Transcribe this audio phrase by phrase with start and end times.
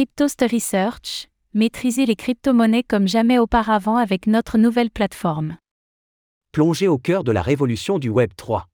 [0.00, 5.58] Cryptost Research, maîtrisez les crypto-monnaies comme jamais auparavant avec notre nouvelle plateforme.
[6.52, 8.66] Plongez au cœur de la révolution du Web 3.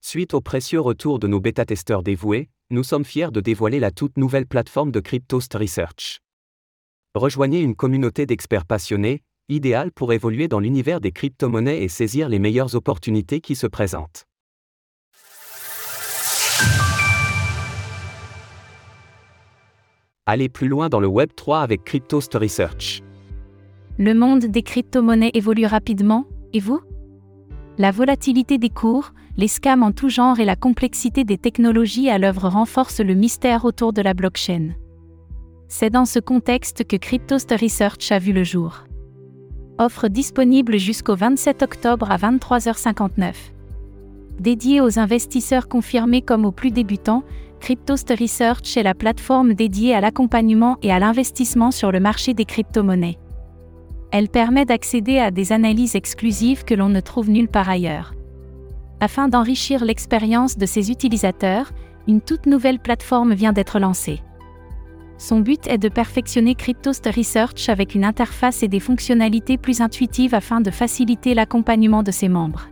[0.00, 4.16] Suite au précieux retour de nos bêta-testeurs dévoués, nous sommes fiers de dévoiler la toute
[4.16, 6.20] nouvelle plateforme de Cryptost Research.
[7.16, 12.38] Rejoignez une communauté d'experts passionnés, idéale pour évoluer dans l'univers des crypto-monnaies et saisir les
[12.38, 14.27] meilleures opportunités qui se présentent.
[20.30, 23.02] Allez plus loin dans le Web 3 avec Cryptost Research.
[23.96, 26.82] Le monde des crypto-monnaies évolue rapidement, et vous?
[27.78, 32.18] La volatilité des cours, les scams en tout genre et la complexité des technologies à
[32.18, 34.74] l'œuvre renforcent le mystère autour de la blockchain.
[35.66, 38.84] C'est dans ce contexte que Cryptost Research a vu le jour.
[39.78, 43.32] Offre disponible jusqu'au 27 octobre à 23h59.
[44.40, 47.24] Dédié aux investisseurs confirmés comme aux plus débutants,
[47.60, 52.44] Cryptost Research est la plateforme dédiée à l'accompagnement et à l'investissement sur le marché des
[52.44, 53.18] crypto-monnaies.
[54.10, 58.14] Elle permet d'accéder à des analyses exclusives que l'on ne trouve nulle part ailleurs.
[59.00, 61.72] Afin d'enrichir l'expérience de ses utilisateurs,
[62.06, 64.22] une toute nouvelle plateforme vient d'être lancée.
[65.18, 70.34] Son but est de perfectionner Cryptost Research avec une interface et des fonctionnalités plus intuitives
[70.34, 72.68] afin de faciliter l'accompagnement de ses membres.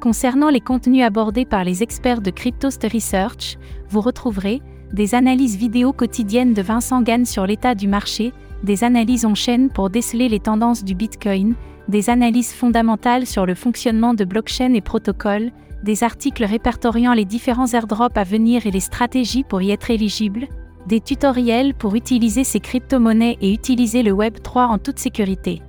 [0.00, 5.92] Concernant les contenus abordés par les experts de Cryptost Research, vous retrouverez des analyses vidéo
[5.92, 8.32] quotidiennes de Vincent Gann sur l'état du marché,
[8.62, 11.56] des analyses en chaîne pour déceler les tendances du Bitcoin,
[11.88, 15.50] des analyses fondamentales sur le fonctionnement de blockchain et protocoles,
[15.82, 20.46] des articles répertoriant les différents airdrops à venir et les stratégies pour y être éligible,
[20.86, 25.60] des tutoriels pour utiliser ces crypto-monnaies et utiliser le Web 3 en toute sécurité.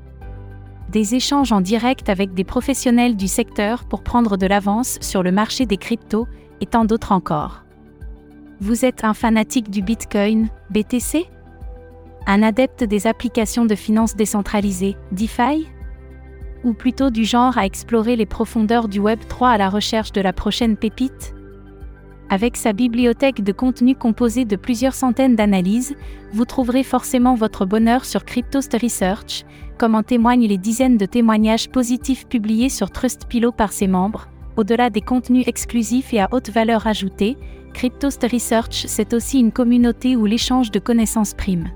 [0.92, 5.32] Des échanges en direct avec des professionnels du secteur pour prendre de l'avance sur le
[5.32, 6.28] marché des cryptos
[6.62, 7.64] et tant d'autres encore.
[8.60, 11.28] Vous êtes un fanatique du Bitcoin, BTC
[12.26, 15.68] Un adepte des applications de finances décentralisées, DeFi?
[16.64, 20.22] Ou plutôt du genre à explorer les profondeurs du Web 3 à la recherche de
[20.22, 21.36] la prochaine pépite?
[22.30, 25.96] Avec sa bibliothèque de contenu composée de plusieurs centaines d'analyses,
[26.32, 29.46] vous trouverez forcément votre bonheur sur Cryptost Research,
[29.78, 34.28] comme en témoignent les dizaines de témoignages positifs publiés sur Trustpillow par ses membres.
[34.58, 37.38] Au-delà des contenus exclusifs et à haute valeur ajoutée,
[37.74, 41.70] Cryptost Research c'est aussi une communauté où l'échange de connaissances prime.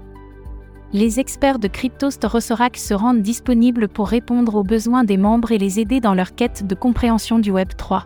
[0.91, 5.57] Les experts de Cryptost Rossorac se rendent disponibles pour répondre aux besoins des membres et
[5.57, 8.05] les aider dans leur quête de compréhension du Web 3.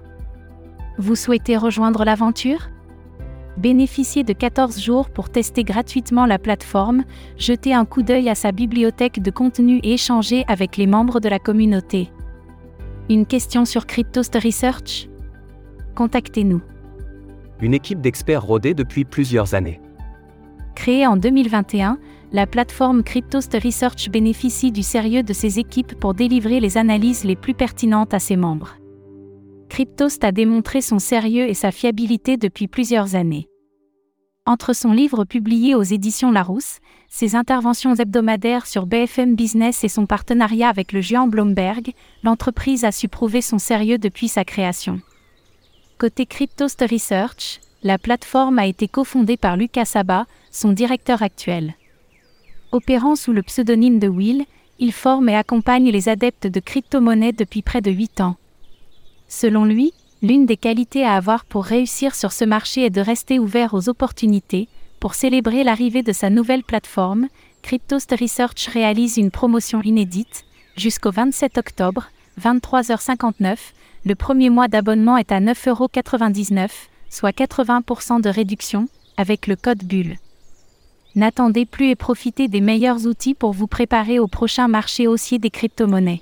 [1.00, 2.70] Vous souhaitez rejoindre l'aventure?
[3.58, 7.04] Bénéficiez de 14 jours pour tester gratuitement la plateforme,
[7.38, 11.30] jeter un coup d'œil à sa bibliothèque de contenu et échanger avec les membres de
[11.30, 12.12] la communauté.
[13.10, 15.08] Une question sur Cryptost Research
[15.96, 16.62] Contactez-nous.
[17.62, 19.80] Une équipe d'experts rodés depuis plusieurs années.
[20.76, 21.98] Créée en 2021,
[22.32, 27.36] la plateforme Cryptost Research bénéficie du sérieux de ses équipes pour délivrer les analyses les
[27.36, 28.78] plus pertinentes à ses membres.
[29.78, 33.48] Cryptost a démontré son sérieux et sa fiabilité depuis plusieurs années.
[34.48, 36.80] Entre son livre publié aux éditions Larousse,
[37.10, 41.92] ses interventions hebdomadaires sur BFM Business et son partenariat avec le géant Bloomberg,
[42.24, 45.00] l'entreprise a su prouver son sérieux depuis sa création.
[46.00, 51.76] Côté Cryptost Research, la plateforme a été cofondée par Lucas Saba, son directeur actuel.
[52.72, 54.44] Opérant sous le pseudonyme de Will,
[54.80, 58.38] il forme et accompagne les adeptes de crypto-monnaies depuis près de 8 ans.
[59.28, 63.40] Selon lui, l'une des qualités à avoir pour réussir sur ce marché est de rester
[63.40, 64.68] ouvert aux opportunités.
[65.00, 67.28] Pour célébrer l'arrivée de sa nouvelle plateforme,
[67.62, 70.46] Cryptost Research réalise une promotion inédite.
[70.76, 72.08] Jusqu'au 27 octobre,
[72.42, 73.58] 23h59,
[74.06, 76.70] le premier mois d'abonnement est à 9,99€,
[77.10, 80.18] soit 80% de réduction, avec le code BULLE.
[81.16, 85.50] N'attendez plus et profitez des meilleurs outils pour vous préparer au prochain marché haussier des
[85.50, 86.22] crypto-monnaies.